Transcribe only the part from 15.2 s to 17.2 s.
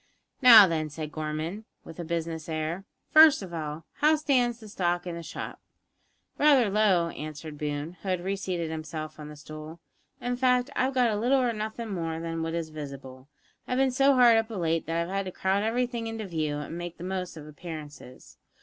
to crowd everything into view an' make the